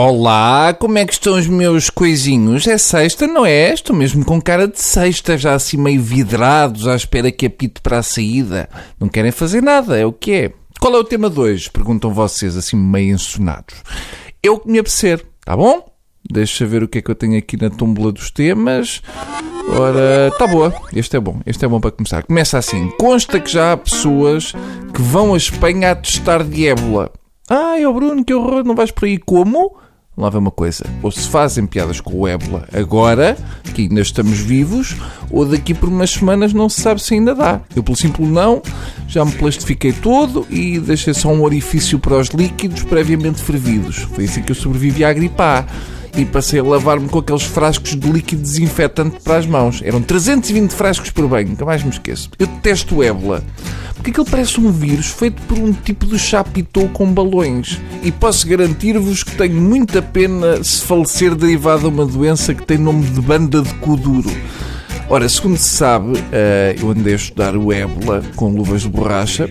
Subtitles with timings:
[0.00, 2.68] Olá, como é que estão os meus coisinhos?
[2.68, 3.74] É sexta, não é?
[3.74, 7.98] Estou mesmo com cara de sexta, já assim meio vidrados, à espera que apite para
[7.98, 8.68] a saída.
[9.00, 10.52] Não querem fazer nada, é o que é.
[10.78, 11.68] Qual é o tema hoje?
[11.68, 13.74] Perguntam vocês, assim meio ensonados.
[14.40, 15.84] Eu que me apetecer, tá bom?
[16.30, 19.02] Deixa ver o que é que eu tenho aqui na tumula dos temas.
[19.76, 20.72] Ora, tá boa.
[20.94, 21.40] Este é bom.
[21.44, 22.22] Este é bom para começar.
[22.22, 22.88] Começa assim.
[23.00, 24.52] Consta que já há pessoas
[24.94, 27.10] que vão a Espanha a testar de ébola.
[27.50, 29.87] Ai, oh Bruno, que horror, não vais por aí como?
[30.18, 30.84] Lá vem uma coisa.
[31.02, 33.36] Ou se fazem piadas com o ébola agora,
[33.74, 34.96] que ainda estamos vivos,
[35.30, 37.60] ou daqui por umas semanas não se sabe se ainda dá.
[37.74, 38.60] Eu, pelo simples não,
[39.06, 43.98] já me plastifiquei todo e deixei só um orifício para os líquidos previamente fervidos.
[44.14, 45.64] Foi assim que eu sobrevivi à gripe A.
[46.16, 49.80] E passei a lavar-me com aqueles frascos de líquido desinfetante para as mãos.
[49.84, 52.30] Eram 320 frascos por banho, nunca mais me esqueço.
[52.38, 53.42] Eu detesto o ébola
[53.98, 57.80] porque aquilo parece um vírus feito por um tipo de chapitou com balões.
[58.02, 62.78] E posso garantir-vos que tenho muita pena se falecer derivado a uma doença que tem
[62.78, 64.30] nome de banda de cu duro.
[65.10, 69.48] Ora, segundo se sabe, eh, eu andei a estudar o ébola com luvas de borracha.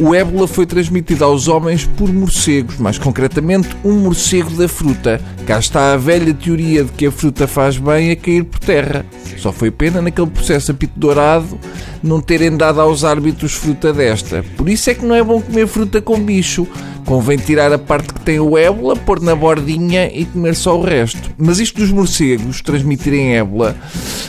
[0.00, 5.20] O ébola foi transmitido aos homens por morcegos, mais concretamente um morcego da fruta.
[5.46, 9.06] Cá está a velha teoria de que a fruta faz bem a cair por terra.
[9.38, 11.56] Só foi pena naquele processo apito dourado
[12.02, 14.44] não terem dado aos árbitros fruta desta.
[14.56, 16.66] Por isso é que não é bom comer fruta com bicho.
[17.06, 20.82] Convém tirar a parte que tem o ébola, pôr na bordinha e comer só o
[20.82, 21.30] resto.
[21.38, 23.76] Mas isto dos morcegos transmitirem ébola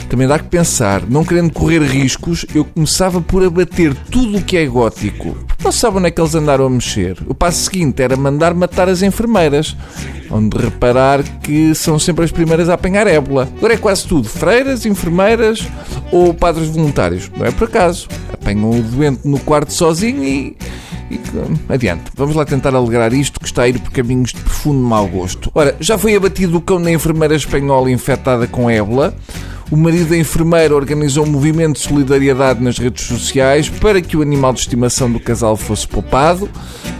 [0.08, 1.02] também dá que pensar.
[1.08, 5.36] Não querendo correr riscos, eu começava por abater tudo o que é gótico.
[5.62, 7.18] Não sabem onde é que eles andaram a mexer.
[7.26, 9.76] O passo seguinte era mandar matar as enfermeiras
[10.30, 13.48] onde reparar que são sempre as primeiras a apanhar ébola.
[13.56, 15.66] Agora é quase tudo, freiras, enfermeiras
[16.12, 17.30] ou padres voluntários.
[17.36, 18.08] Não é por acaso.
[18.32, 20.56] Apanham o doente no quarto sozinho e,
[21.10, 21.20] e
[21.68, 22.04] adiante.
[22.14, 25.50] Vamos lá tentar alegrar isto que está a ir por caminhos de profundo mau gosto.
[25.54, 29.14] Ora, já foi abatido o cão da enfermeira espanhola infectada com ébola.
[29.70, 34.22] O marido da enfermeira organizou um movimento de solidariedade nas redes sociais para que o
[34.22, 36.48] animal de estimação do casal fosse poupado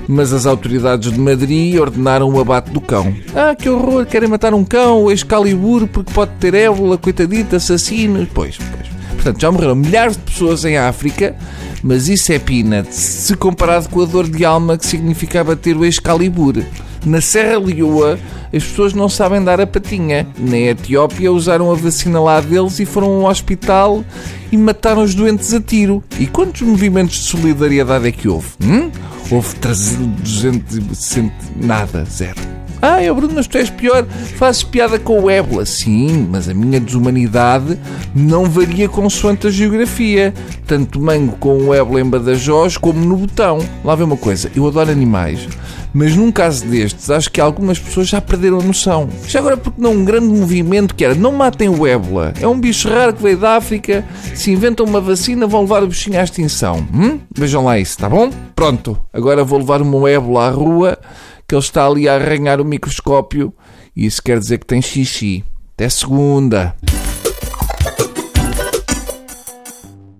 [0.08, 3.14] mas as autoridades de Madrid ordenaram o abate do cão.
[3.34, 8.26] Ah, que horror, querem matar um cão, o Excalibur, porque pode ter ébola, coitadito, assassinos.
[8.32, 8.88] Pois, pois.
[9.14, 11.36] Portanto, já morreram milhares de pessoas em África,
[11.83, 15.84] mas isso é peanut, se comparado com a dor de alma que significava ter o
[15.84, 16.62] Excalibur.
[17.05, 18.19] Na Serra Leoa,
[18.53, 20.27] as pessoas não sabem dar a patinha.
[20.39, 24.05] Na Etiópia, usaram a vacina lá deles e foram ao hospital
[24.50, 26.03] e mataram os doentes a tiro.
[26.19, 28.49] E quantos movimentos de solidariedade é que houve?
[28.62, 28.91] Hum?
[29.31, 31.33] Houve 360.
[31.56, 32.47] Nada, zero.
[32.81, 34.06] Ah, é Bruno, mas tu és pior,
[34.37, 35.66] fazes piada com o ébola.
[35.66, 37.78] Sim, mas a minha desumanidade
[38.15, 40.33] não varia consoante a geografia.
[40.66, 43.59] Tanto mango com o ébola em Badajoz como no botão.
[43.84, 45.49] Lá vem uma coisa, eu adoro animais,
[45.93, 49.09] mas num caso destes acho que algumas pessoas já perderam a noção.
[49.27, 52.33] Já agora porque não um grande movimento que era não matem o ébola.
[52.41, 55.89] É um bicho raro que veio da África, se inventam uma vacina vão levar o
[55.89, 56.87] bichinho à extinção.
[56.95, 57.19] Hum?
[57.34, 58.31] Vejam lá isso, tá bom?
[58.55, 60.99] Pronto, agora vou levar o meu ébola à rua
[61.48, 63.54] que ele está ali a arranhar o microscópio
[63.97, 65.42] e isso quer dizer que tem xixi.
[65.75, 66.76] Até segunda.